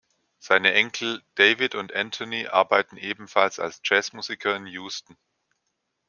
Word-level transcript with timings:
Seine 0.39 0.73
Enkel 0.73 1.21
David 1.35 1.75
und 1.75 1.93
Anthony 1.93 2.47
arbeiten 2.47 2.97
ebenfalls 2.97 3.59
als 3.59 3.81
Jazzmusiker 3.83 4.55
in 4.55 4.65
Houston. 4.65 5.15